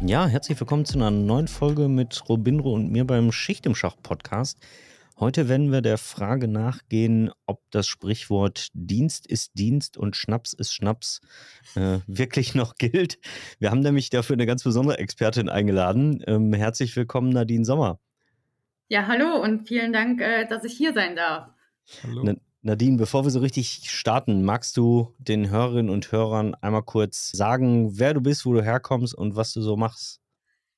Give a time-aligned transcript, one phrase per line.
[0.00, 3.96] Ja, herzlich willkommen zu einer neuen Folge mit Robinro und mir beim Schicht im Schach
[4.00, 4.60] Podcast.
[5.18, 10.72] Heute werden wir der Frage nachgehen, ob das Sprichwort Dienst ist Dienst und Schnaps ist
[10.72, 11.20] Schnaps
[11.74, 13.18] äh, wirklich noch gilt.
[13.58, 16.22] Wir haben nämlich dafür eine ganz besondere Expertin eingeladen.
[16.28, 17.98] Ähm, herzlich willkommen, Nadine Sommer.
[18.86, 21.48] Ja, hallo und vielen Dank, äh, dass ich hier sein darf.
[22.04, 22.36] Hallo.
[22.60, 27.30] Na, Nadine, bevor wir so richtig starten, magst du den Hörerinnen und Hörern einmal kurz
[27.30, 30.20] sagen, wer du bist, wo du herkommst und was du so machst?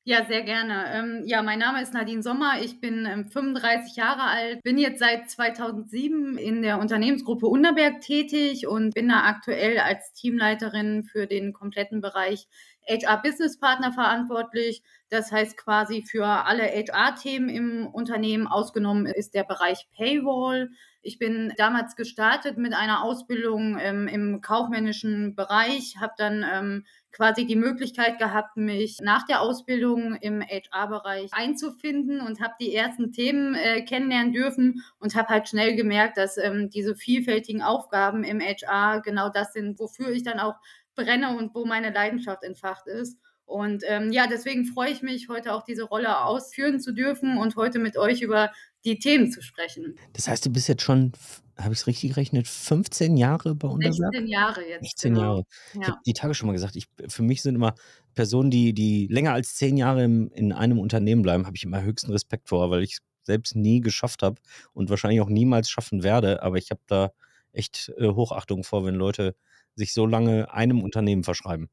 [0.05, 0.87] Ja, sehr gerne.
[0.93, 2.61] Ähm, ja, mein Name ist Nadine Sommer.
[2.63, 8.67] Ich bin ähm, 35 Jahre alt, bin jetzt seit 2007 in der Unternehmensgruppe Unterberg tätig
[8.67, 12.47] und bin da aktuell als Teamleiterin für den kompletten Bereich
[12.91, 14.83] HR Business Partner verantwortlich.
[15.09, 20.71] Das heißt quasi für alle HR-Themen im Unternehmen ausgenommen ist der Bereich Paywall.
[21.03, 27.47] Ich bin damals gestartet mit einer Ausbildung ähm, im kaufmännischen Bereich, habe dann ähm, quasi
[27.47, 33.55] die Möglichkeit gehabt, mich nach der Ausbildung im HR-Bereich einzufinden und habe die ersten Themen
[33.55, 39.01] äh, kennenlernen dürfen und habe halt schnell gemerkt, dass ähm, diese vielfältigen Aufgaben im HR
[39.01, 40.57] genau das sind, wofür ich dann auch
[41.03, 43.17] brenne und wo meine Leidenschaft entfacht ist.
[43.51, 47.57] Und ähm, ja, deswegen freue ich mich, heute auch diese Rolle ausführen zu dürfen und
[47.57, 48.53] heute mit euch über
[48.85, 49.97] die Themen zu sprechen.
[50.13, 51.13] Das heißt, du bist jetzt schon,
[51.59, 54.13] habe ich es richtig gerechnet, 15 Jahre bei Unterberg?
[54.13, 54.83] 16 Jahre jetzt.
[54.83, 55.27] 16 genau.
[55.27, 55.45] Jahre.
[55.75, 55.81] Ja.
[55.81, 57.75] Ich habe die Tage schon mal gesagt, ich, für mich sind immer
[58.15, 61.83] Personen, die, die länger als 10 Jahre im, in einem Unternehmen bleiben, habe ich immer
[61.83, 64.41] höchsten Respekt vor, weil ich es selbst nie geschafft habe
[64.73, 66.45] und wahrscheinlich auch niemals schaffen werde.
[66.45, 67.11] Aber ich habe da
[67.53, 69.35] echt äh, Hochachtung vor, wenn Leute
[69.75, 71.69] sich so lange einem Unternehmen verschreiben.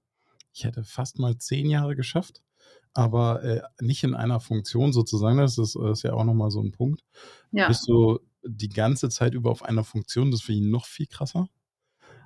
[0.53, 2.41] Ich hätte fast mal zehn Jahre geschafft,
[2.93, 5.37] aber äh, nicht in einer Funktion sozusagen.
[5.37, 7.03] Das ist, das ist ja auch nochmal so ein Punkt.
[7.51, 7.67] Ja.
[7.67, 11.47] Bist du die ganze Zeit über auf einer Funktion, das finde ich noch viel krasser.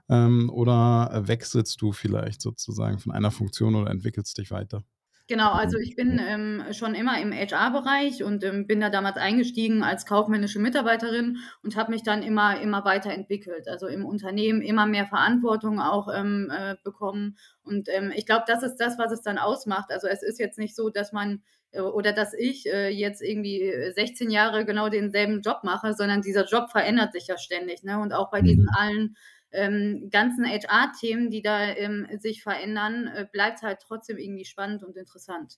[0.09, 4.83] Ähm, oder wechselst du vielleicht sozusagen von einer Funktion oder entwickelst dich weiter?
[5.31, 9.81] Genau, also ich bin ähm, schon immer im HR-Bereich und ähm, bin da damals eingestiegen
[9.81, 13.69] als kaufmännische Mitarbeiterin und habe mich dann immer, immer weiterentwickelt.
[13.69, 17.37] Also im Unternehmen immer mehr Verantwortung auch ähm, äh, bekommen.
[17.63, 19.89] Und ähm, ich glaube, das ist das, was es dann ausmacht.
[19.93, 23.73] Also es ist jetzt nicht so, dass man äh, oder dass ich äh, jetzt irgendwie
[23.95, 27.83] 16 Jahre genau denselben Job mache, sondern dieser Job verändert sich ja ständig.
[27.83, 27.99] Ne?
[27.99, 28.75] Und auch bei diesen mhm.
[28.77, 29.15] allen
[29.51, 34.97] ähm, ganzen HR-Themen, die da ähm, sich verändern, äh, bleibt halt trotzdem irgendwie spannend und
[34.97, 35.57] interessant.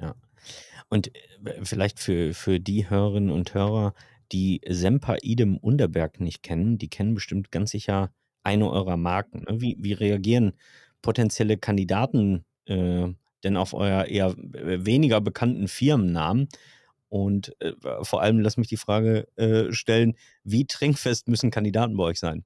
[0.00, 0.14] Ja.
[0.88, 3.94] Und äh, vielleicht für, für die Hörerinnen und Hörer,
[4.32, 8.12] die Semper Idem Underberg nicht kennen, die kennen bestimmt ganz sicher
[8.42, 9.44] eine eurer Marken.
[9.48, 9.60] Ne?
[9.60, 10.52] Wie, wie reagieren
[11.02, 13.08] potenzielle Kandidaten äh,
[13.42, 16.48] denn auf euer eher weniger bekannten Firmennamen?
[17.08, 22.04] Und äh, vor allem lass mich die Frage äh, stellen, wie trinkfest müssen Kandidaten bei
[22.04, 22.44] euch sein?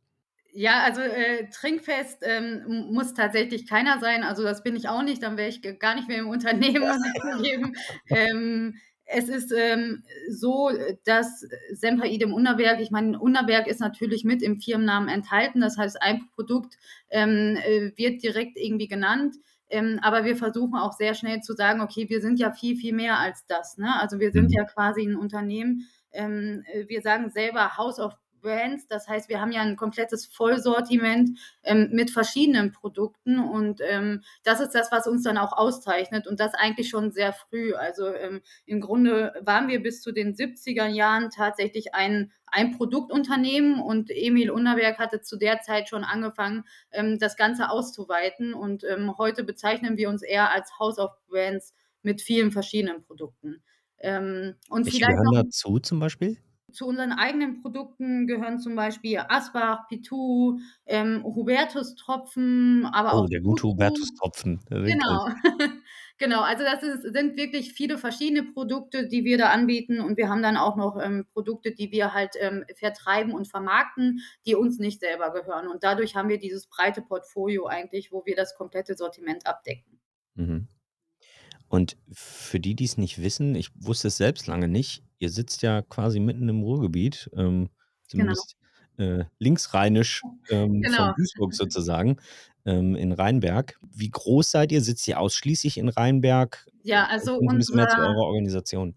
[0.58, 4.24] Ja, also äh, trinkfest ähm, muss tatsächlich keiner sein.
[4.24, 6.98] Also das bin ich auch nicht, dann wäre ich gar nicht mehr im Unternehmen, muss
[7.14, 7.76] ich zugeben.
[8.08, 8.74] Ähm,
[9.04, 10.72] es ist ähm, so,
[11.04, 15.60] dass Semper Idem Unterberg, ich meine, Unterberg ist natürlich mit im Firmennamen enthalten.
[15.60, 16.76] Das heißt, ein Produkt
[17.08, 19.36] ähm, äh, wird direkt irgendwie genannt.
[19.70, 22.94] Ähm, aber wir versuchen auch sehr schnell zu sagen, okay, wir sind ja viel, viel
[22.94, 23.78] mehr als das.
[23.78, 23.94] Ne?
[24.00, 24.56] Also wir sind mhm.
[24.56, 25.86] ja quasi ein Unternehmen.
[26.10, 28.86] Ähm, äh, wir sagen selber House of Brands.
[28.86, 34.60] Das heißt, wir haben ja ein komplettes Vollsortiment ähm, mit verschiedenen Produkten und ähm, das
[34.60, 37.74] ist das, was uns dann auch auszeichnet und das eigentlich schon sehr früh.
[37.74, 43.80] Also ähm, im Grunde waren wir bis zu den 70er Jahren tatsächlich ein, ein Produktunternehmen
[43.80, 49.16] und Emil Unterberg hatte zu der Zeit schon angefangen, ähm, das Ganze auszuweiten und ähm,
[49.18, 53.62] heute bezeichnen wir uns eher als House of Brands mit vielen verschiedenen Produkten.
[54.00, 56.38] Ähm, und Welche vielleicht noch, dazu zum Beispiel?
[56.70, 63.24] Zu unseren eigenen Produkten gehören zum Beispiel Asbach, Pitou, ähm, Hubertus-Tropfen, aber oh, auch.
[63.24, 64.60] Oh, der gute Hubertus-Tropfen.
[64.68, 65.28] Genau.
[66.18, 70.28] genau, also das ist, sind wirklich viele verschiedene Produkte, die wir da anbieten und wir
[70.28, 74.78] haben dann auch noch ähm, Produkte, die wir halt ähm, vertreiben und vermarkten, die uns
[74.78, 75.68] nicht selber gehören.
[75.68, 79.98] Und dadurch haben wir dieses breite Portfolio eigentlich, wo wir das komplette Sortiment abdecken.
[80.34, 80.68] Mhm.
[81.68, 85.62] Und für die, die es nicht wissen, ich wusste es selbst lange nicht, ihr sitzt
[85.62, 87.68] ja quasi mitten im Ruhrgebiet, ähm,
[88.10, 88.34] Genau.
[88.34, 88.56] zumindest
[88.96, 90.96] äh, linksrheinisch ähm, genau.
[90.96, 92.16] von Duisburg sozusagen
[92.64, 93.78] ähm, in Rheinberg.
[93.92, 94.80] Wie groß seid ihr?
[94.80, 96.66] Sitzt ihr ausschließlich in Rheinberg?
[96.82, 98.94] Ja, also ein bisschen mehr zu eurer Organisation.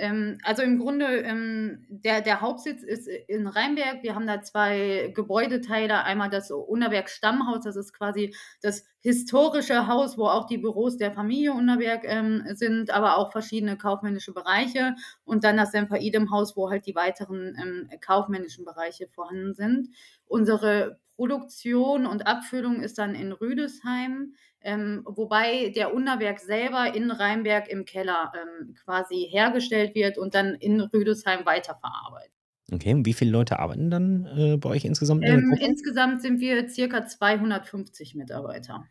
[0.00, 4.02] Ähm, also im Grunde, ähm, der, der Hauptsitz ist in Rheinberg.
[4.02, 6.04] Wir haben da zwei Gebäudeteile.
[6.04, 11.12] Einmal das Unterberg Stammhaus, das ist quasi das historische Haus, wo auch die Büros der
[11.12, 14.94] Familie Unterberg ähm, sind, aber auch verschiedene kaufmännische Bereiche.
[15.24, 19.88] Und dann das Semper Idem Haus, wo halt die weiteren ähm, kaufmännischen Bereiche vorhanden sind.
[20.26, 24.32] Unsere Produktion und Abfüllung ist dann in Rüdesheim.
[24.62, 30.54] Ähm, wobei der Unterberg selber in Rheinberg im Keller ähm, quasi hergestellt wird und dann
[30.54, 32.32] in Rüdesheim weiterverarbeitet.
[32.72, 35.22] Okay, und wie viele Leute arbeiten dann äh, bei euch insgesamt?
[35.26, 38.86] Ähm, insgesamt sind wir circa 250 Mitarbeiter.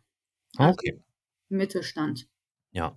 [0.56, 1.00] Also okay.
[1.48, 2.28] Mittelstand.
[2.70, 2.94] Ja.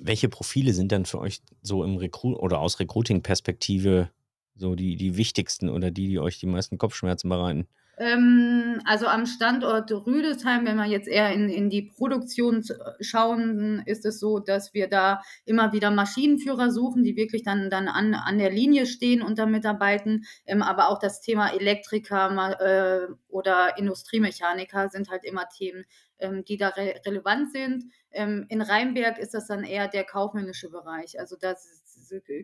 [0.00, 4.10] Welche Profile sind dann für euch so im Recru oder aus Recruiting-Perspektive
[4.56, 7.68] so die, die wichtigsten oder die, die euch die meisten Kopfschmerzen bereiten?
[8.00, 12.64] Ähm, also am Standort Rüdesheim, wenn wir jetzt eher in, in die Produktion
[13.00, 17.88] schauen, ist es so, dass wir da immer wieder Maschinenführer suchen, die wirklich dann, dann
[17.88, 20.24] an, an der Linie stehen und da mitarbeiten.
[20.46, 25.84] Ähm, aber auch das Thema Elektriker äh, oder Industriemechaniker sind halt immer Themen,
[26.20, 27.84] ähm, die da re relevant sind.
[28.12, 31.18] Ähm, in Rheinberg ist das dann eher der kaufmännische Bereich.
[31.18, 31.54] Also da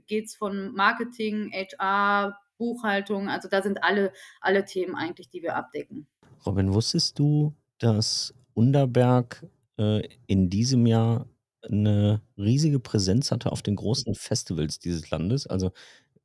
[0.07, 3.29] geht es von Marketing, HR, Buchhaltung.
[3.29, 6.07] Also da sind alle, alle Themen eigentlich, die wir abdecken.
[6.47, 9.47] Robin, wusstest du, dass Underberg
[9.79, 11.27] äh, in diesem Jahr
[11.63, 15.47] eine riesige Präsenz hatte auf den großen Festivals dieses Landes?
[15.47, 15.73] Also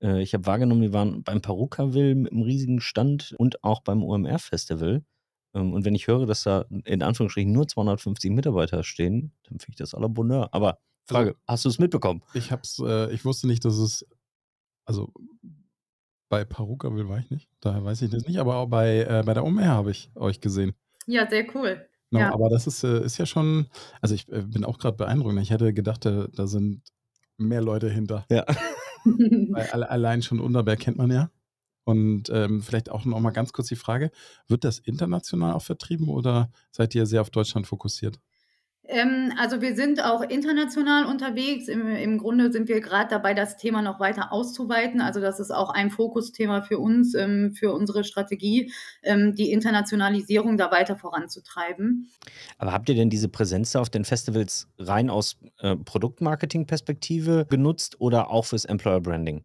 [0.01, 4.03] äh, ich habe wahrgenommen, die waren beim Perukaville mit einem riesigen Stand und auch beim
[4.03, 5.03] OMR-Festival.
[5.53, 9.71] Ähm, und wenn ich höre, dass da in Anführungsstrichen nur 250 Mitarbeiter stehen, dann finde
[9.71, 10.49] ich das aller Bonheur.
[10.53, 12.21] Aber Frage, also, hast du es mitbekommen?
[12.33, 14.05] Ich hab's, äh, ich wusste nicht, dass es,
[14.85, 15.11] also
[16.29, 19.33] bei Perukaville war ich nicht, daher weiß ich das nicht, aber auch bei, äh, bei
[19.33, 20.73] der OMR habe ich euch gesehen.
[21.07, 21.85] Ja, sehr cool.
[22.11, 22.33] Genau, ja.
[22.33, 23.67] aber das ist, äh, ist ja schon,
[24.01, 25.37] also ich äh, bin auch gerade beeindruckt.
[25.39, 26.81] Ich hätte gedacht, da, da sind
[27.37, 28.25] mehr Leute hinter.
[28.29, 28.45] Ja.
[29.05, 31.29] Weil alle, allein schon Unterberg kennt man ja.
[31.83, 34.11] Und ähm, vielleicht auch noch mal ganz kurz die Frage:
[34.47, 38.19] Wird das international auch vertrieben oder seid ihr sehr auf Deutschland fokussiert?
[38.89, 41.67] Ähm, also wir sind auch international unterwegs.
[41.67, 44.99] Im, im Grunde sind wir gerade dabei, das Thema noch weiter auszuweiten.
[44.99, 50.57] Also das ist auch ein Fokusthema für uns, ähm, für unsere Strategie, ähm, die Internationalisierung
[50.57, 52.09] da weiter voranzutreiben.
[52.57, 58.31] Aber habt ihr denn diese Präsenz auf den Festivals rein aus äh, Produktmarketing-Perspektive genutzt oder
[58.31, 59.43] auch fürs Employer Branding?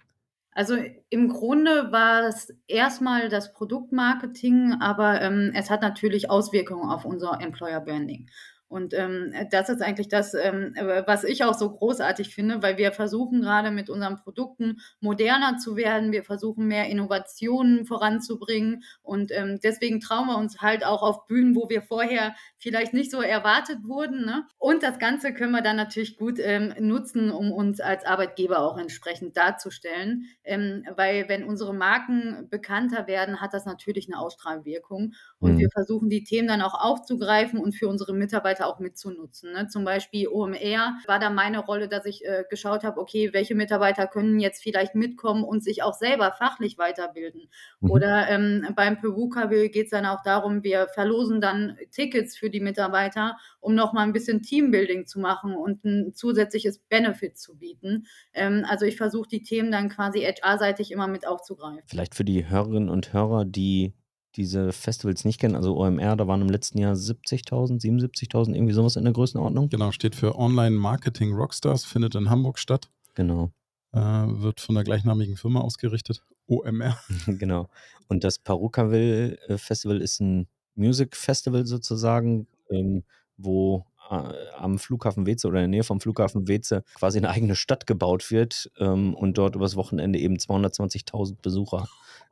[0.53, 0.77] Also
[1.11, 7.41] im Grunde war es erstmal das Produktmarketing, aber ähm, es hat natürlich Auswirkungen auf unser
[7.41, 8.31] Employer Branding.
[8.69, 10.75] Und ähm, das ist eigentlich das, ähm,
[11.07, 15.77] was ich auch so großartig finde, weil wir versuchen gerade mit unseren Produkten moderner zu
[15.77, 16.13] werden.
[16.13, 18.83] Wir versuchen mehr Innovationen voranzubringen.
[19.03, 23.11] Und ähm, deswegen trauen wir uns halt auch auf Bühnen, wo wir vorher vielleicht nicht
[23.11, 24.25] so erwartet wurden.
[24.25, 24.47] Ne?
[24.59, 28.79] Und das Ganze können wir dann natürlich gut ähm, nutzen, um uns als Arbeitgeber auch
[28.79, 30.25] entsprechend darzustellen.
[30.43, 35.15] Ähm, weil wenn unsere Marken bekannter werden, hat das natürlich eine Ausstrahlwirkung.
[35.45, 35.59] Und mhm.
[35.59, 39.53] wir versuchen die Themen dann auch aufzugreifen und für unsere Mitarbeiter auch mitzunutzen.
[39.53, 39.69] Ne?
[39.69, 44.07] Zum Beispiel OMR war da meine Rolle, dass ich äh, geschaut habe, okay, welche Mitarbeiter
[44.07, 47.43] können jetzt vielleicht mitkommen und sich auch selber fachlich weiterbilden.
[47.81, 47.91] Mhm.
[47.91, 52.61] Oder ähm, beim Peruka geht es dann auch darum, wir verlosen dann Tickets für die
[52.61, 58.07] Mitarbeiter, um nochmal ein bisschen Teambuilding zu machen und ein zusätzliches Benefit zu bieten.
[58.33, 61.83] Ähm, also ich versuche die Themen dann quasi HR-seitig immer mit aufzugreifen.
[61.87, 63.93] Vielleicht für die Hörerinnen und Hörer, die
[64.37, 68.97] diese Festivals nicht kennen, also OMR, da waren im letzten Jahr 70.000, 77.000, irgendwie sowas
[68.97, 69.69] in der Größenordnung.
[69.69, 72.91] Genau, steht für Online Marketing Rockstars, findet in Hamburg statt.
[73.15, 73.53] Genau.
[73.93, 76.99] Äh, wird von der gleichnamigen Firma ausgerichtet, OMR.
[77.27, 77.69] genau.
[78.09, 83.05] Und das Perukaville äh, Festival ist ein Music Festival sozusagen, ähm,
[83.37, 87.87] wo am Flughafen Weze oder in der Nähe vom Flughafen Weze quasi eine eigene Stadt
[87.87, 91.89] gebaut wird ähm, und dort übers Wochenende eben 220.000 Besucher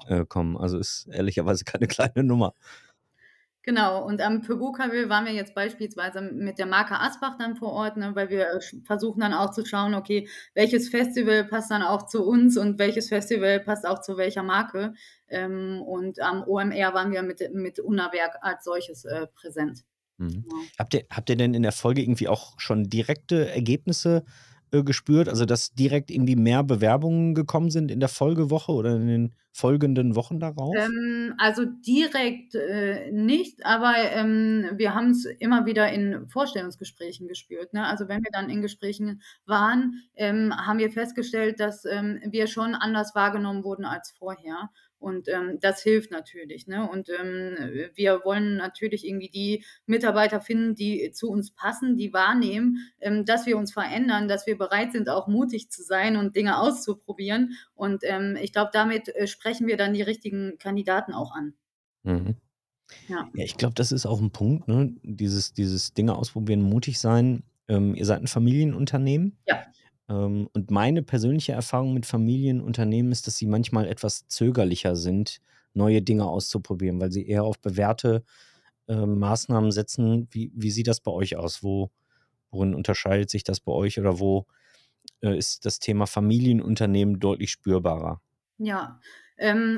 [0.07, 0.57] äh, kommen.
[0.57, 2.55] Also ist ehrlicherweise keine kleine Nummer.
[3.65, 7.97] Genau, und am Peruka-Will waren wir jetzt beispielsweise mit der Marke Asbach dann vor Ort,
[7.97, 12.07] ne, weil wir äh, versuchen dann auch zu schauen, okay, welches Festival passt dann auch
[12.07, 14.95] zu uns und welches Festival passt auch zu welcher Marke.
[15.29, 19.85] Ähm, und am OMR waren wir mit, mit Unawerk als solches äh, präsent.
[20.23, 20.45] Mhm.
[20.79, 24.25] Habt, ihr, habt ihr denn in der Folge irgendwie auch schon direkte Ergebnisse
[24.71, 25.29] äh, gespürt?
[25.29, 30.17] Also, dass direkt irgendwie mehr Bewerbungen gekommen sind in der Folgewoche oder in den folgenden
[30.17, 30.75] Wochen darauf?
[30.77, 37.75] Ähm, also direkt äh, nicht, aber ähm, wir haben es immer wieder in Vorstellungsgesprächen gespürt.
[37.75, 37.87] Ne?
[37.87, 42.75] Also wenn wir dann in Gesprächen waren, ähm, haben wir festgestellt, dass ähm, wir schon
[42.75, 44.71] anders wahrgenommen wurden als vorher.
[45.03, 46.69] Und ähm, das hilft natürlich.
[46.69, 46.89] Ne?
[46.89, 47.57] Und ähm,
[47.95, 53.45] wir wollen natürlich irgendwie die Mitarbeiter finden, die zu uns passen, die wahrnehmen, ähm, dass
[53.47, 57.57] wir uns verändern, dass wir bereit sind, auch mutig zu sein und Dinge auszuprobieren.
[57.75, 61.55] Und ähm, ich glaube, damit äh, sprechen wir dann die richtigen Kandidaten auch an.
[62.05, 62.37] Mhm.
[63.09, 63.29] Ja.
[63.35, 64.95] ja, ich glaube, das ist auch ein Punkt, ne?
[65.03, 67.43] Dieses, dieses Dinge ausprobieren, mutig sein.
[67.67, 69.39] Ähm, ihr seid ein Familienunternehmen.
[69.49, 69.65] Ja.
[70.09, 75.41] Ähm, und meine persönliche Erfahrung mit Familienunternehmen ist, dass sie manchmal etwas zögerlicher sind,
[75.75, 78.25] neue Dinge auszuprobieren, weil sie eher auf bewährte
[78.89, 80.29] äh, Maßnahmen setzen.
[80.31, 81.63] Wie, wie sieht das bei euch aus?
[81.63, 81.91] Wo,
[82.51, 84.47] worin unterscheidet sich das bei euch oder wo
[85.23, 88.21] äh, ist das Thema Familienunternehmen deutlich spürbarer?
[88.59, 89.01] Ja,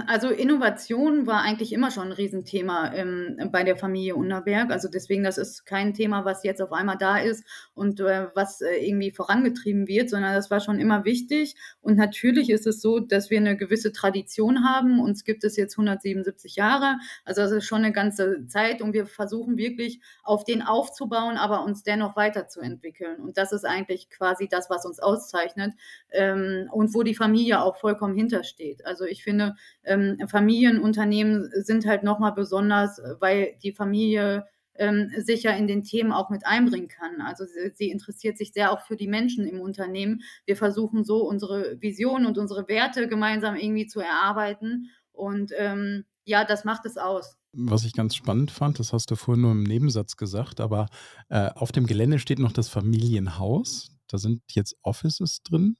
[0.06, 4.70] also Innovation war eigentlich immer schon ein Riesenthema ähm, bei der Familie Unterberg.
[4.70, 7.44] Also deswegen, das ist kein Thema, was jetzt auf einmal da ist
[7.74, 11.54] und äh, was äh, irgendwie vorangetrieben wird, sondern das war schon immer wichtig.
[11.80, 15.00] Und natürlich ist es so, dass wir eine gewisse Tradition haben.
[15.00, 16.98] Uns gibt es jetzt 177 Jahre.
[17.24, 21.64] Also das ist schon eine ganze Zeit und wir versuchen wirklich auf den aufzubauen, aber
[21.64, 23.20] uns dennoch weiterzuentwickeln.
[23.20, 25.74] Und das ist eigentlich quasi das, was uns auszeichnet
[26.10, 28.84] ähm, und wo die Familie auch vollkommen hintersteht.
[28.84, 29.43] Also ich finde,
[29.84, 34.46] ähm, Familienunternehmen sind halt nochmal besonders, weil die Familie
[34.76, 37.20] ähm, sich ja in den Themen auch mit einbringen kann.
[37.20, 40.22] Also sie, sie, interessiert sich sehr auch für die Menschen im Unternehmen.
[40.46, 44.90] Wir versuchen so unsere Vision und unsere Werte gemeinsam irgendwie zu erarbeiten.
[45.12, 47.36] Und ähm, ja, das macht es aus.
[47.52, 50.88] Was ich ganz spannend fand, das hast du vorhin nur im Nebensatz gesagt, aber
[51.28, 53.90] äh, auf dem Gelände steht noch das Familienhaus.
[54.08, 55.76] Da sind jetzt Offices drin.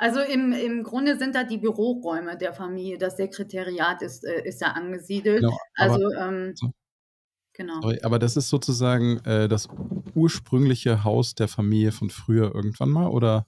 [0.00, 4.62] Also im, im Grunde sind da die Büroräume der Familie, das Sekretariat ist, äh, ist
[4.62, 5.42] da angesiedelt.
[5.42, 6.70] Genau, also ähm, so.
[7.52, 7.82] genau.
[7.82, 9.68] Sorry, aber das ist sozusagen äh, das
[10.14, 13.46] ursprüngliche Haus der Familie von früher irgendwann mal, oder?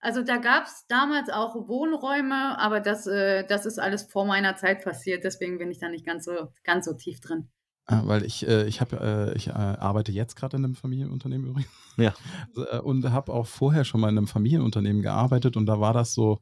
[0.00, 4.56] Also da gab es damals auch Wohnräume, aber das, äh, das ist alles vor meiner
[4.56, 7.48] Zeit passiert, deswegen bin ich da nicht ganz so, ganz so tief drin.
[7.90, 11.48] Ah, weil ich, äh, ich, hab, äh, ich äh, arbeite jetzt gerade in einem Familienunternehmen
[11.48, 11.70] übrigens.
[11.96, 12.14] Ja.
[12.72, 16.14] Äh, und habe auch vorher schon mal in einem Familienunternehmen gearbeitet und da war das
[16.14, 16.40] so,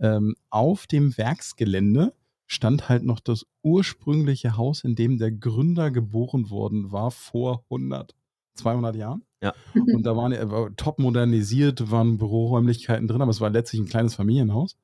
[0.00, 2.12] ähm, auf dem Werksgelände
[2.46, 8.14] stand halt noch das ursprüngliche Haus, in dem der Gründer geboren worden war vor 100,
[8.54, 9.22] 200 Jahren.
[9.42, 9.54] Ja.
[9.74, 14.14] Und da waren äh, top modernisiert, waren Büroräumlichkeiten drin, aber es war letztlich ein kleines
[14.14, 14.76] Familienhaus,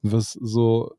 [0.00, 0.94] was so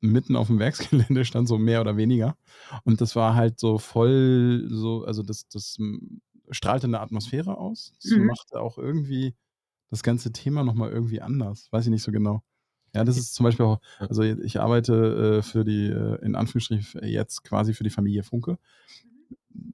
[0.00, 2.36] mitten auf dem Werksgelände stand, so mehr oder weniger.
[2.84, 5.76] Und das war halt so voll, so, also das, das
[6.50, 7.92] strahlte eine Atmosphäre aus.
[8.02, 8.26] Das mhm.
[8.26, 9.34] machte auch irgendwie
[9.90, 11.68] das ganze Thema nochmal irgendwie anders.
[11.70, 12.42] Weiß ich nicht so genau.
[12.94, 17.04] Ja, das ist zum Beispiel auch, also ich arbeite äh, für die, äh, in Anführungsstrichen
[17.04, 18.58] jetzt quasi für die Familie Funke.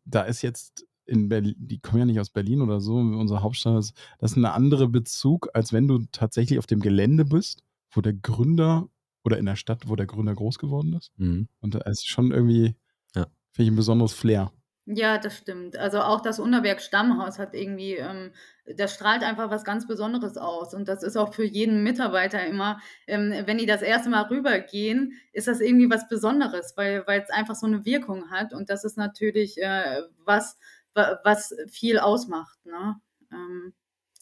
[0.04, 3.78] Da ist jetzt in Berlin, die kommen ja nicht aus Berlin oder so, unsere Hauptstadt
[3.78, 8.00] ist, das ist ein anderer Bezug, als wenn du tatsächlich auf dem Gelände bist, wo
[8.00, 8.88] der Gründer
[9.24, 11.10] oder in der Stadt, wo der Gründer groß geworden ist.
[11.16, 11.48] Mhm.
[11.60, 12.76] Und da ist schon irgendwie,
[13.14, 13.26] ja.
[13.52, 14.52] finde ich, ein besonderes Flair.
[14.86, 15.78] Ja, das stimmt.
[15.78, 18.32] Also auch das Unterberg Stammhaus hat irgendwie, ähm,
[18.76, 20.74] das strahlt einfach was ganz Besonderes aus.
[20.74, 25.14] Und das ist auch für jeden Mitarbeiter immer, ähm, wenn die das erste Mal rübergehen,
[25.32, 28.52] ist das irgendwie was Besonderes, weil es einfach so eine Wirkung hat.
[28.52, 30.58] Und das ist natürlich äh, was,
[30.92, 32.58] was viel ausmacht.
[32.66, 33.00] Ne?
[33.32, 33.72] Ähm,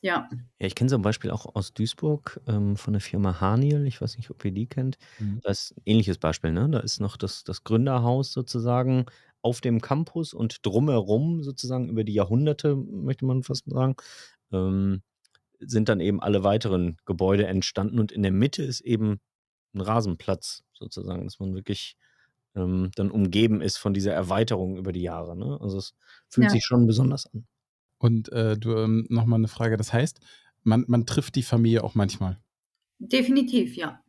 [0.03, 0.29] ja.
[0.59, 3.87] Ja, ich kenne zum Beispiel auch aus Duisburg ähm, von der Firma Haniel.
[3.87, 4.99] Ich weiß nicht, ob ihr die kennt.
[5.21, 5.41] Mhm.
[5.43, 6.53] Das ist ein ähnliches Beispiel.
[6.53, 6.69] Ne?
[6.69, 9.07] Da ist noch das, das Gründerhaus sozusagen
[9.43, 13.95] auf dem Campus und drumherum sozusagen über die Jahrhunderte, möchte man fast sagen,
[14.53, 15.03] ähm,
[15.61, 18.01] sind dann eben alle weiteren Gebäude entstanden.
[18.01, 19.21] Und in der Mitte ist eben
[19.73, 21.97] ein Rasenplatz sozusagen, dass man wirklich
[22.57, 25.37] ähm, dann umgeben ist von dieser Erweiterung über die Jahre.
[25.37, 25.59] Ne?
[25.61, 25.95] Also es
[26.29, 26.51] fühlt ja.
[26.51, 27.47] sich schon besonders an.
[28.03, 29.77] Und äh, du, ähm, nochmal eine Frage.
[29.77, 30.19] Das heißt,
[30.65, 32.41] man, man trifft die Familie auch manchmal?
[32.99, 34.03] Definitiv, ja.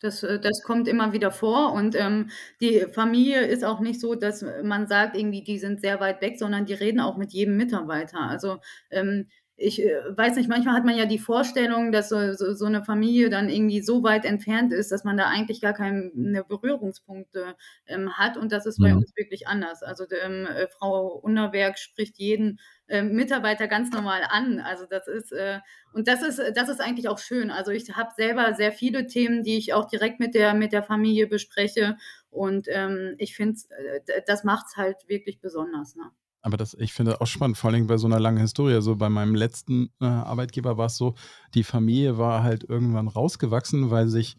[0.00, 2.30] Das, äh, das kommt immer wieder vor und ähm,
[2.60, 6.40] die Familie ist auch nicht so, dass man sagt, irgendwie, die sind sehr weit weg,
[6.40, 8.18] sondern die reden auch mit jedem Mitarbeiter.
[8.18, 8.58] Also
[8.90, 12.66] ähm, ich äh, weiß nicht, manchmal hat man ja die Vorstellung, dass so, so, so,
[12.66, 17.54] eine Familie dann irgendwie so weit entfernt ist, dass man da eigentlich gar keine Berührungspunkte
[17.86, 18.98] ähm, hat und das ist bei mhm.
[18.98, 19.82] uns wirklich anders.
[19.84, 22.58] Also ähm, äh, Frau Unterberg spricht jeden
[22.88, 24.58] äh, Mitarbeiter ganz normal an.
[24.58, 25.60] Also das ist äh,
[25.92, 27.52] und das ist das ist eigentlich auch schön.
[27.52, 30.82] Also ich habe selber sehr viele Themen, die ich auch direkt mit der mit der
[30.82, 31.96] Familie bespreche
[32.30, 33.60] und ähm, ich finde,
[34.06, 35.94] äh, das macht es halt wirklich besonders.
[35.94, 36.10] Ne?
[36.44, 38.74] Aber das, ich finde auch spannend, vor allem bei so einer langen Historie.
[38.74, 41.14] Also bei meinem letzten äh, Arbeitgeber war es so,
[41.54, 44.36] die Familie war halt irgendwann rausgewachsen, weil sich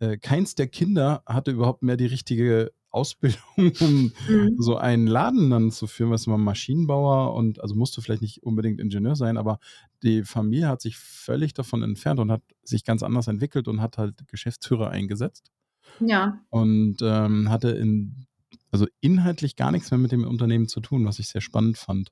[0.00, 3.40] äh, keins der Kinder hatte überhaupt mehr die richtige Ausbildung,
[3.80, 4.56] um mhm.
[4.58, 8.78] so einen Laden dann zu führen, was man Maschinenbauer und also musste vielleicht nicht unbedingt
[8.78, 9.60] Ingenieur sein, aber
[10.02, 13.96] die Familie hat sich völlig davon entfernt und hat sich ganz anders entwickelt und hat
[13.96, 15.50] halt Geschäftsführer eingesetzt.
[16.00, 16.38] Ja.
[16.50, 18.26] Und ähm, hatte in,
[18.70, 22.10] also inhaltlich gar nichts mehr mit dem Unternehmen zu tun, was ich sehr spannend fand.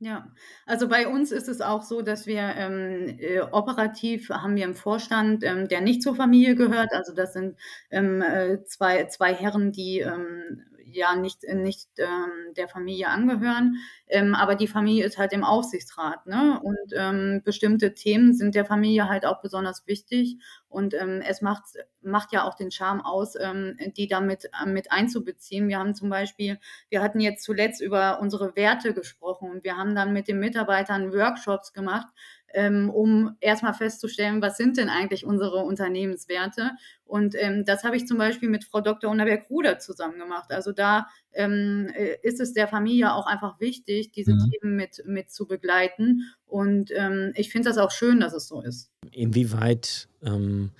[0.00, 0.28] Ja,
[0.64, 4.76] also bei uns ist es auch so, dass wir ähm, äh, operativ haben wir einen
[4.76, 6.92] Vorstand, ähm, der nicht zur Familie gehört.
[6.92, 7.56] Also das sind
[7.90, 13.76] ähm, äh, zwei, zwei Herren, die ähm, ja nicht, nicht ähm, der Familie angehören.
[14.06, 16.26] Ähm, aber die Familie ist halt im Aufsichtsrat.
[16.26, 16.60] Ne?
[16.62, 20.38] Und ähm, bestimmte Themen sind der Familie halt auch besonders wichtig.
[20.68, 21.64] Und ähm, es macht,
[22.02, 25.68] macht ja auch den Charme aus, ähm, die damit äh, mit einzubeziehen.
[25.68, 26.58] Wir haben zum Beispiel,
[26.90, 31.12] wir hatten jetzt zuletzt über unsere Werte gesprochen und wir haben dann mit den Mitarbeitern
[31.12, 32.08] Workshops gemacht,
[32.54, 36.72] ähm, um erstmal festzustellen, was sind denn eigentlich unsere Unternehmenswerte.
[37.04, 39.10] Und ähm, das habe ich zum Beispiel mit Frau Dr.
[39.10, 40.50] Unterberg-Ruder zusammen gemacht.
[40.50, 44.50] Also da ähm, äh, ist es der Familie auch einfach wichtig, diese mhm.
[44.50, 46.22] Themen mit, mit zu begleiten.
[46.46, 48.90] Und ähm, ich finde das auch schön, dass es so ist.
[49.12, 50.72] Inwieweit ähm,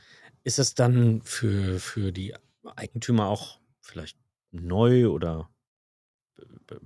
[0.45, 2.35] ist es dann für, für die
[2.77, 4.19] Eigentümer auch vielleicht
[4.51, 5.49] neu oder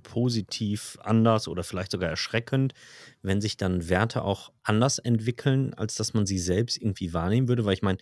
[0.03, 2.73] positiv anders oder vielleicht sogar erschreckend,
[3.21, 7.65] wenn sich dann Werte auch anders entwickeln, als dass man sie selbst irgendwie wahrnehmen würde.
[7.65, 7.97] Weil ich meine,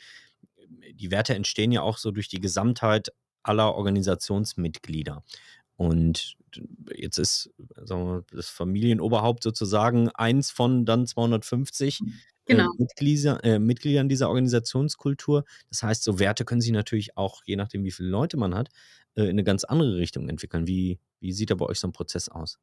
[0.93, 3.09] die Werte entstehen ja auch so durch die Gesamtheit
[3.43, 5.23] aller Organisationsmitglieder.
[5.75, 6.35] Und
[6.95, 12.05] jetzt ist wir, das Familienoberhaupt sozusagen eins von dann 250 äh,
[12.51, 12.71] genau.
[12.71, 15.45] äh, Mitglieder, äh, Mitgliedern dieser Organisationskultur.
[15.69, 18.69] Das heißt, so Werte können sich natürlich auch, je nachdem, wie viele Leute man hat,
[19.15, 20.67] äh, in eine ganz andere Richtung entwickeln.
[20.67, 22.59] Wie, wie sieht da bei euch so ein Prozess aus?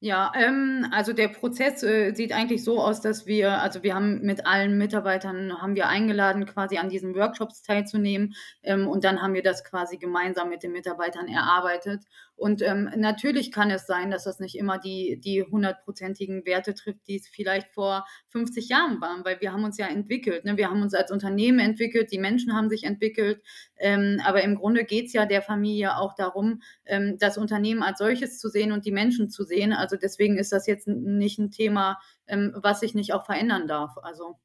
[0.00, 4.20] Ja, ähm, also der Prozess äh, sieht eigentlich so aus, dass wir, also wir haben
[4.20, 9.34] mit allen Mitarbeitern haben wir eingeladen, quasi an diesen Workshops teilzunehmen ähm, und dann haben
[9.34, 12.04] wir das quasi gemeinsam mit den Mitarbeitern erarbeitet
[12.38, 17.08] und ähm, natürlich kann es sein, dass das nicht immer die, die hundertprozentigen Werte trifft,
[17.08, 20.44] die es vielleicht vor 50 Jahren waren, weil wir haben uns ja entwickelt.
[20.44, 20.56] Ne?
[20.56, 23.42] Wir haben uns als Unternehmen entwickelt, die Menschen haben sich entwickelt.
[23.78, 27.98] Ähm, aber im Grunde geht es ja der Familie auch darum, ähm, das Unternehmen als
[27.98, 29.72] solches zu sehen und die Menschen zu sehen.
[29.72, 33.96] Also deswegen ist das jetzt nicht ein Thema, ähm, was sich nicht auch verändern darf.
[34.02, 34.36] Also.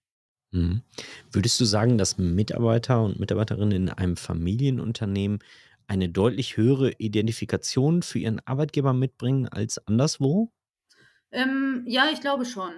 [0.52, 0.82] Mhm.
[1.32, 5.40] Würdest du sagen, dass Mitarbeiter und Mitarbeiterinnen in einem Familienunternehmen
[5.88, 10.52] eine deutlich höhere Identifikation für ihren Arbeitgeber mitbringen als anderswo?
[11.32, 12.72] Ähm, ja, ich glaube schon.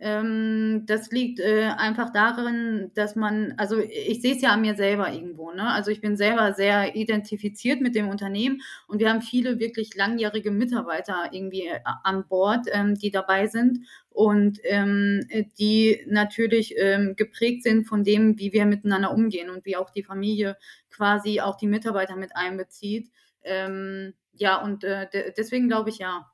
[0.00, 4.76] Ähm, das liegt äh, einfach darin, dass man, also ich sehe es ja an mir
[4.76, 5.68] selber irgendwo, ne?
[5.72, 10.52] Also ich bin selber sehr identifiziert mit dem Unternehmen und wir haben viele wirklich langjährige
[10.52, 15.26] Mitarbeiter irgendwie äh, an Bord, ähm, die dabei sind und ähm,
[15.58, 20.04] die natürlich ähm, geprägt sind von dem, wie wir miteinander umgehen und wie auch die
[20.04, 20.56] Familie
[20.90, 23.10] quasi auch die Mitarbeiter mit einbezieht.
[23.42, 26.30] Ähm, ja, und äh, deswegen glaube ich ja.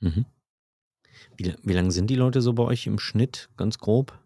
[0.00, 0.26] Mhm.
[1.36, 4.18] Wie, wie lange sind die Leute so bei euch im Schnitt, ganz grob?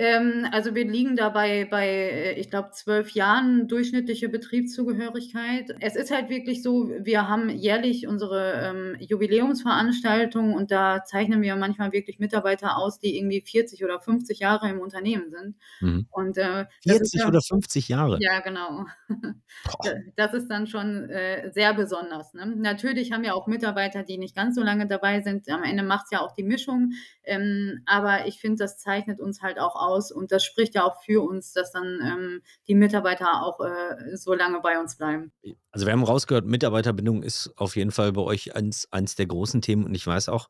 [0.00, 5.74] Ähm, also wir liegen dabei bei, äh, ich glaube, zwölf Jahren durchschnittliche Betriebszugehörigkeit.
[5.80, 11.56] Es ist halt wirklich so, wir haben jährlich unsere ähm, Jubiläumsveranstaltung und da zeichnen wir
[11.56, 15.56] manchmal wirklich Mitarbeiter aus, die irgendwie 40 oder 50 Jahre im Unternehmen sind.
[15.80, 16.06] Mhm.
[16.12, 18.18] Und, äh, 40 ja, oder 50 Jahre?
[18.20, 18.86] Ja, genau.
[20.14, 22.34] das ist dann schon äh, sehr besonders.
[22.34, 22.46] Ne?
[22.46, 25.48] Natürlich haben wir auch Mitarbeiter, die nicht ganz so lange dabei sind.
[25.48, 26.92] Am Ende macht es ja auch die Mischung.
[27.24, 30.12] Ähm, aber ich finde, das zeichnet uns halt auch aus aus.
[30.12, 34.34] Und das spricht ja auch für uns, dass dann ähm, die Mitarbeiter auch äh, so
[34.34, 35.32] lange bei uns bleiben.
[35.70, 39.62] Also wir haben rausgehört, Mitarbeiterbindung ist auf jeden Fall bei euch eins, eins der großen
[39.62, 39.84] Themen.
[39.84, 40.48] Und ich weiß auch,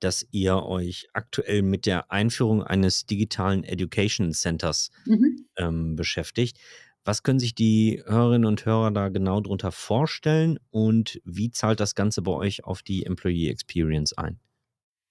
[0.00, 5.46] dass ihr euch aktuell mit der Einführung eines digitalen Education Centers mhm.
[5.56, 6.58] ähm, beschäftigt.
[7.04, 11.94] Was können sich die Hörerinnen und Hörer da genau darunter vorstellen und wie zahlt das
[11.94, 14.38] Ganze bei euch auf die Employee Experience ein?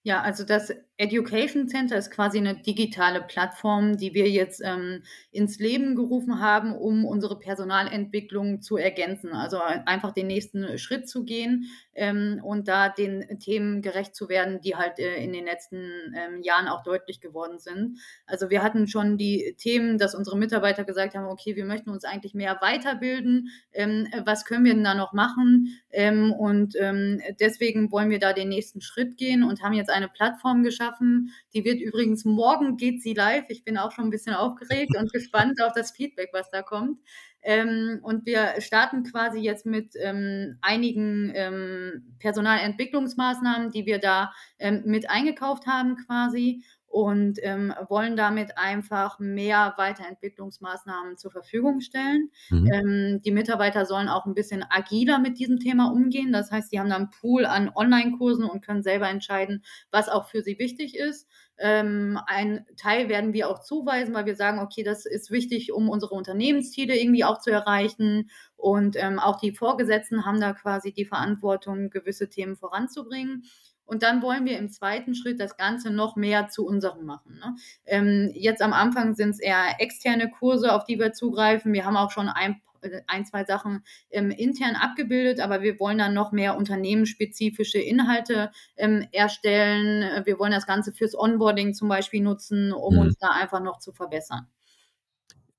[0.04, 5.58] Ja, also das Education Center ist quasi eine digitale Plattform, die wir jetzt ähm, ins
[5.58, 9.32] Leben gerufen haben, um unsere Personalentwicklung zu ergänzen.
[9.32, 14.60] Also einfach den nächsten Schritt zu gehen ähm, und da den Themen gerecht zu werden,
[14.60, 17.98] die halt äh, in den letzten ähm, Jahren auch deutlich geworden sind.
[18.26, 22.04] Also wir hatten schon die Themen, dass unsere Mitarbeiter gesagt haben, okay, wir möchten uns
[22.04, 23.50] eigentlich mehr weiterbilden.
[23.72, 25.80] Ähm, was können wir denn da noch machen?
[25.92, 30.08] Ähm, und ähm, deswegen wollen wir da den nächsten Schritt gehen und haben jetzt eine
[30.08, 31.32] Plattform geschaffen.
[31.54, 33.46] Die wird übrigens morgen geht sie live.
[33.50, 37.00] Ich bin auch schon ein bisschen aufgeregt und gespannt auf das Feedback, was da kommt.
[37.42, 44.84] Ähm, und wir starten quasi jetzt mit ähm, einigen ähm, Personalentwicklungsmaßnahmen, die wir da ähm,
[44.86, 46.64] mit eingekauft haben quasi.
[46.90, 52.32] Und ähm, wollen damit einfach mehr Weiterentwicklungsmaßnahmen zur Verfügung stellen.
[52.50, 52.72] Mhm.
[52.74, 56.32] Ähm, die Mitarbeiter sollen auch ein bisschen agiler mit diesem Thema umgehen.
[56.32, 60.28] Das heißt, sie haben dann einen Pool an Online-Kursen und können selber entscheiden, was auch
[60.28, 61.28] für sie wichtig ist.
[61.60, 65.90] Ähm, ein Teil werden wir auch zuweisen, weil wir sagen, okay, das ist wichtig, um
[65.90, 68.30] unsere Unternehmensziele irgendwie auch zu erreichen.
[68.56, 73.44] Und ähm, auch die Vorgesetzten haben da quasi die Verantwortung, gewisse Themen voranzubringen.
[73.90, 77.40] Und dann wollen wir im zweiten Schritt das Ganze noch mehr zu unserem machen.
[77.40, 77.56] Ne?
[77.86, 81.74] Ähm, jetzt am Anfang sind es eher externe Kurse, auf die wir zugreifen.
[81.74, 85.98] Wir haben auch schon ein, äh, ein zwei Sachen ähm, intern abgebildet, aber wir wollen
[85.98, 90.24] dann noch mehr unternehmensspezifische Inhalte ähm, erstellen.
[90.24, 93.02] Wir wollen das Ganze fürs Onboarding zum Beispiel nutzen, um mhm.
[93.02, 94.46] uns da einfach noch zu verbessern.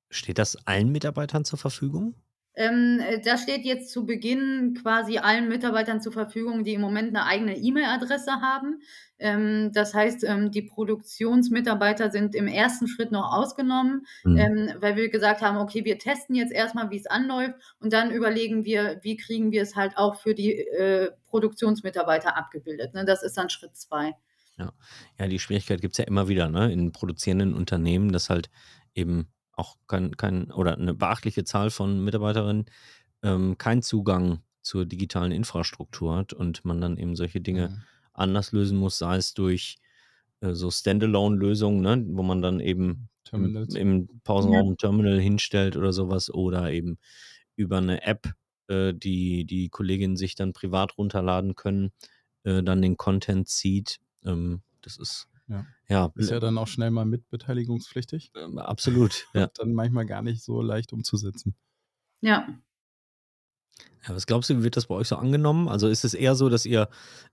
[0.09, 2.15] Steht das allen Mitarbeitern zur Verfügung?
[2.55, 7.09] Ähm, äh, das steht jetzt zu Beginn quasi allen Mitarbeitern zur Verfügung, die im Moment
[7.09, 8.81] eine eigene E-Mail-Adresse haben.
[9.19, 14.37] Ähm, das heißt, ähm, die Produktionsmitarbeiter sind im ersten Schritt noch ausgenommen, mhm.
[14.37, 18.11] ähm, weil wir gesagt haben, okay, wir testen jetzt erstmal, wie es anläuft und dann
[18.11, 22.95] überlegen wir, wie kriegen wir es halt auch für die äh, Produktionsmitarbeiter abgebildet.
[22.95, 23.05] Ne?
[23.05, 24.15] Das ist dann Schritt zwei.
[24.57, 24.73] Ja,
[25.19, 26.73] ja die Schwierigkeit gibt es ja immer wieder ne?
[26.73, 28.51] in produzierenden Unternehmen, dass halt
[28.95, 29.29] eben
[29.61, 32.67] auch kein, kein oder eine beachtliche Zahl von Mitarbeiterinnen
[33.23, 37.83] ähm, keinen Zugang zur digitalen Infrastruktur hat und man dann eben solche Dinge mhm.
[38.13, 39.79] anders lösen muss, sei es durch
[40.41, 44.73] äh, so Standalone-Lösungen, ne, wo man dann eben im, im, Pausenraum ja.
[44.73, 46.99] ein Terminal hinstellt oder sowas oder eben
[47.57, 48.33] über eine App,
[48.69, 51.93] äh, die die Kolleginnen sich dann privat runterladen können,
[52.45, 54.01] äh, dann den Content zieht.
[54.25, 55.67] Ähm, das ist ja.
[55.89, 56.13] ja.
[56.15, 58.33] Ist ja dann auch schnell mal mitbeteiligungspflichtig.
[58.37, 59.27] Ähm, absolut.
[59.35, 59.49] Ja.
[59.55, 61.55] dann manchmal gar nicht so leicht umzusetzen.
[62.21, 62.49] Ja.
[64.07, 65.69] Ja, was glaubst du, wie wird das bei euch so angenommen?
[65.69, 66.89] Also ist es eher so, dass ihr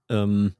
[0.10, 0.56] ähm,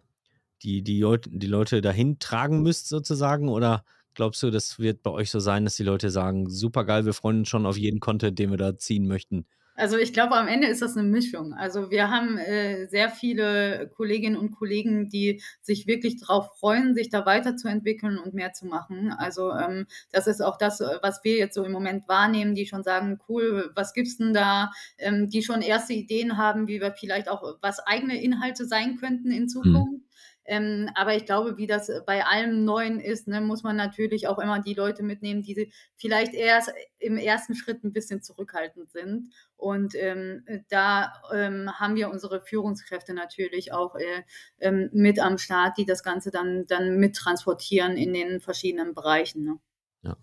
[0.64, 3.50] die, die, die Leute dahin tragen müsst, sozusagen?
[3.50, 7.06] Oder glaubst du, das wird bei euch so sein, dass die Leute sagen, super geil,
[7.06, 9.46] wir freuen uns schon auf jeden Content, den wir da ziehen möchten?
[9.78, 11.54] Also ich glaube, am Ende ist das eine Mischung.
[11.54, 17.10] Also wir haben äh, sehr viele Kolleginnen und Kollegen, die sich wirklich darauf freuen, sich
[17.10, 19.12] da weiterzuentwickeln und mehr zu machen.
[19.12, 22.82] Also ähm, das ist auch das, was wir jetzt so im Moment wahrnehmen, die schon
[22.82, 24.72] sagen, cool, was gibt's denn da?
[24.98, 29.30] Ähm, die schon erste Ideen haben, wie wir vielleicht auch, was eigene Inhalte sein könnten
[29.30, 29.48] in mhm.
[29.48, 29.92] Zukunft.
[29.92, 30.04] Mhm.
[30.48, 34.40] Ähm, aber ich glaube, wie das bei allem Neuen ist, ne, muss man natürlich auch
[34.40, 39.30] immer die Leute mitnehmen, die vielleicht erst im ersten Schritt ein bisschen zurückhaltend sind.
[39.58, 44.24] Und ähm, da ähm, haben wir unsere Führungskräfte natürlich auch äh,
[44.60, 49.44] ähm, mit am Start, die das Ganze dann, dann mittransportieren in den verschiedenen Bereichen.
[49.44, 49.60] Ne?
[50.04, 50.16] Ja,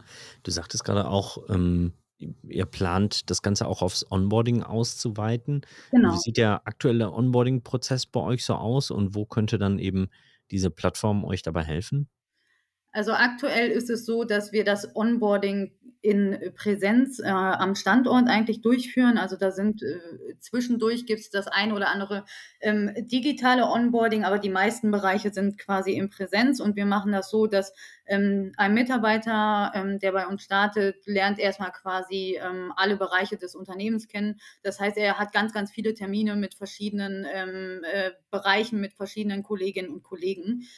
[0.43, 5.63] du sagtest gerade auch, ähm, ihr plant das Ganze auch aufs Onboarding auszuweiten.
[5.91, 6.13] Genau.
[6.15, 10.09] Wie sieht der aktuelle Onboarding-Prozess bei euch so aus und wo könnte dann eben
[10.51, 12.09] diese Plattform euch dabei helfen?
[12.93, 15.73] Also aktuell ist es so, dass wir das Onboarding
[16.05, 19.17] in Präsenz äh, am Standort eigentlich durchführen.
[19.17, 19.99] Also da sind äh,
[20.39, 22.27] zwischendurch gibt es das ein oder andere
[22.61, 27.31] ähm, digitale Onboarding, aber die meisten Bereiche sind quasi in Präsenz und wir machen das
[27.31, 27.73] so, dass
[28.05, 33.55] ähm, ein Mitarbeiter, ähm, der bei uns startet, lernt erstmal quasi ähm, alle Bereiche des
[33.55, 34.39] Unternehmens kennen.
[34.63, 39.43] Das heißt, er hat ganz, ganz viele Termine mit verschiedenen ähm, äh, Bereichen, mit verschiedenen
[39.43, 40.69] Kolleginnen und Kollegen.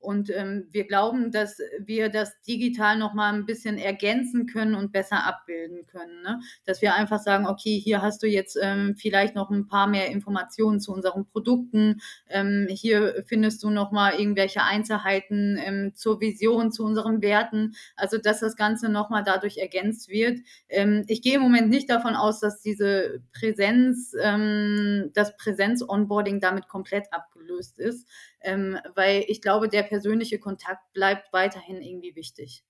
[0.00, 5.26] Und ähm, wir glauben, dass wir das digital nochmal ein bisschen ergänzen können und besser
[5.26, 6.22] abbilden können.
[6.22, 6.40] Ne?
[6.64, 10.08] Dass wir einfach sagen, okay, hier hast du jetzt ähm, vielleicht noch ein paar mehr
[10.08, 12.00] Informationen zu unseren Produkten.
[12.28, 17.74] Ähm, hier findest du nochmal irgendwelche Einzelheiten ähm, zur Vision, zu unseren Werten.
[17.94, 20.38] Also, dass das Ganze nochmal dadurch ergänzt wird.
[20.70, 26.68] Ähm, ich gehe im Moment nicht davon aus, dass diese Präsenz, ähm, das Präsenz-Onboarding damit
[26.68, 28.06] komplett abgelöst ist,
[28.42, 32.62] ähm, weil ich glaube, der persönliche Kontakt bleibt weiterhin irgendwie wichtig.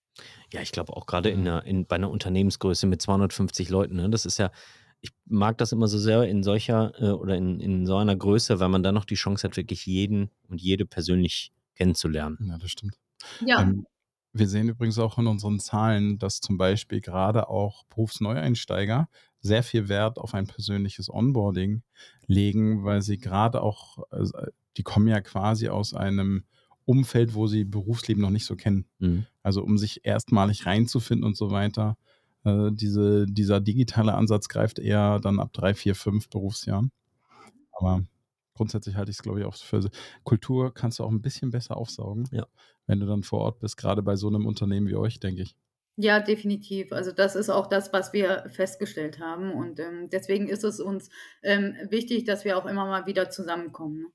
[0.53, 4.25] Ja, ich glaube auch gerade in, in, bei einer Unternehmensgröße mit 250 Leuten, ne, das
[4.25, 4.51] ist ja,
[5.03, 8.59] ich mag das immer so sehr in solcher äh, oder in, in so einer Größe,
[8.59, 12.39] weil man dann noch die Chance hat, wirklich jeden und jede persönlich kennenzulernen.
[12.49, 12.97] Ja, das stimmt.
[13.45, 13.61] Ja.
[13.61, 13.87] Ähm,
[14.33, 19.09] wir sehen übrigens auch in unseren Zahlen, dass zum Beispiel gerade auch Berufsneueinsteiger
[19.41, 21.83] sehr viel Wert auf ein persönliches Onboarding
[22.27, 24.39] legen, weil sie gerade auch, also
[24.77, 26.45] die kommen ja quasi aus einem
[26.85, 28.87] Umfeld, wo sie Berufsleben noch nicht so kennen.
[28.99, 29.27] Mhm.
[29.43, 31.97] Also um sich erstmalig reinzufinden und so weiter.
[32.45, 36.91] Äh, diese, dieser digitale Ansatz greift eher dann ab drei, vier, fünf Berufsjahren.
[37.73, 38.05] Aber
[38.55, 39.91] grundsätzlich halte ich es, glaube ich, auch für
[40.25, 42.47] Kultur kannst du auch ein bisschen besser aufsaugen, ja.
[42.87, 45.57] wenn du dann vor Ort bist, gerade bei so einem Unternehmen wie euch, denke ich.
[45.97, 46.93] Ja, definitiv.
[46.93, 49.53] Also das ist auch das, was wir festgestellt haben.
[49.53, 51.11] Und ähm, deswegen ist es uns
[51.43, 54.07] ähm, wichtig, dass wir auch immer mal wieder zusammenkommen.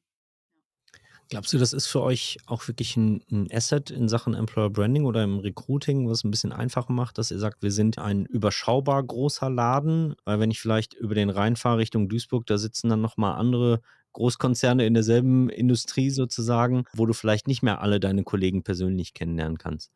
[1.30, 5.06] Glaubst du, das ist für euch auch wirklich ein, ein, Asset in Sachen Employer Branding
[5.06, 9.02] oder im Recruiting, was ein bisschen einfacher macht, dass ihr sagt, wir sind ein überschaubar
[9.02, 10.16] großer Laden?
[10.24, 13.82] Weil wenn ich vielleicht über den Rhein fahre Richtung Duisburg, da sitzen dann nochmal andere
[14.14, 19.58] Großkonzerne in derselben Industrie sozusagen, wo du vielleicht nicht mehr alle deine Kollegen persönlich kennenlernen
[19.58, 19.92] kannst.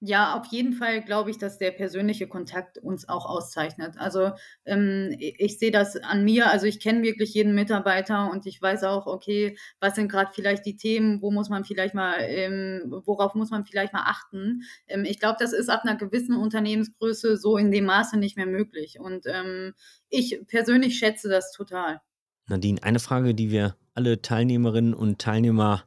[0.00, 3.96] Ja, auf jeden Fall glaube ich, dass der persönliche Kontakt uns auch auszeichnet.
[3.98, 4.30] Also
[4.64, 8.84] ähm, ich sehe das an mir, also ich kenne wirklich jeden Mitarbeiter und ich weiß
[8.84, 13.34] auch, okay, was sind gerade vielleicht die Themen, wo muss man vielleicht mal, ähm, worauf
[13.34, 14.62] muss man vielleicht mal achten.
[14.86, 18.46] Ähm, ich glaube, das ist ab einer gewissen Unternehmensgröße so in dem Maße nicht mehr
[18.46, 19.00] möglich.
[19.00, 19.74] Und ähm,
[20.10, 22.00] ich persönlich schätze das total.
[22.46, 25.82] Nadine, eine Frage, die wir alle Teilnehmerinnen und Teilnehmer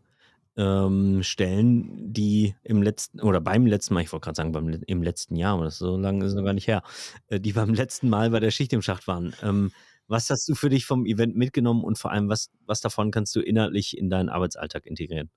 [0.57, 5.03] ähm, stellen, die im letzten oder beim letzten Mal, ich wollte gerade sagen, beim, im
[5.03, 6.83] letzten Jahr, aber das so lange ist noch gar nicht her,
[7.27, 9.33] äh, die beim letzten Mal bei der Schicht im Schacht waren.
[9.41, 9.71] Ähm,
[10.07, 13.35] was hast du für dich vom Event mitgenommen und vor allem, was, was davon kannst
[13.35, 15.29] du inhaltlich in deinen Arbeitsalltag integrieren?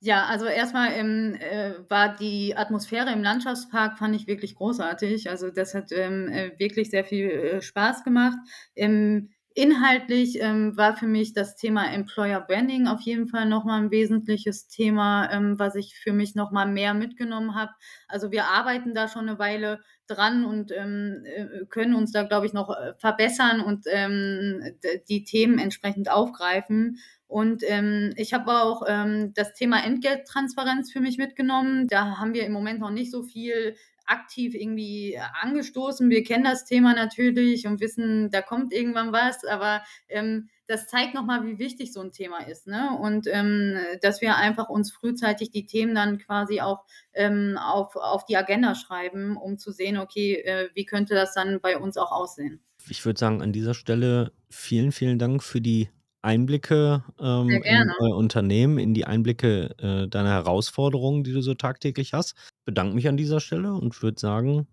[0.00, 5.30] Ja, also erstmal ähm, äh, war die Atmosphäre im Landschaftspark, fand ich wirklich großartig.
[5.30, 8.36] Also das hat ähm, äh, wirklich sehr viel äh, Spaß gemacht.
[8.76, 13.92] Ähm, Inhaltlich ähm, war für mich das Thema Employer Branding auf jeden Fall nochmal ein
[13.92, 17.70] wesentliches Thema, ähm, was ich für mich nochmal mehr mitgenommen habe.
[18.08, 22.46] Also wir arbeiten da schon eine Weile dran und ähm, äh, können uns da, glaube
[22.46, 24.60] ich, noch äh, verbessern und ähm,
[25.08, 26.98] die Themen entsprechend aufgreifen.
[27.28, 31.86] Und ähm, ich habe auch ähm, das Thema Entgelttransparenz für mich mitgenommen.
[31.86, 36.10] Da haben wir im Moment noch nicht so viel aktiv irgendwie angestoßen.
[36.10, 41.14] Wir kennen das Thema natürlich und wissen, da kommt irgendwann was, aber ähm, das zeigt
[41.14, 42.66] nochmal, wie wichtig so ein Thema ist.
[42.66, 42.96] Ne?
[43.00, 48.24] Und ähm, dass wir einfach uns frühzeitig die Themen dann quasi auch ähm, auf, auf
[48.24, 52.12] die Agenda schreiben, um zu sehen, okay, äh, wie könnte das dann bei uns auch
[52.12, 52.60] aussehen.
[52.88, 55.88] Ich würde sagen, an dieser Stelle vielen, vielen Dank für die
[56.24, 62.14] Einblicke ähm, in euer Unternehmen, in die Einblicke äh, deiner Herausforderungen, die du so tagtäglich
[62.14, 62.34] hast.
[62.64, 64.66] Bedanke mich an dieser Stelle und würde sagen,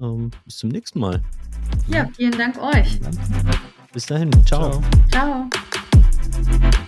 [0.00, 1.22] ähm, bis zum nächsten Mal.
[1.88, 2.98] Ja, vielen Dank euch.
[3.92, 4.30] Bis dahin.
[4.44, 4.82] Ciao.
[5.10, 5.48] Ciao.
[5.50, 6.87] Ciao.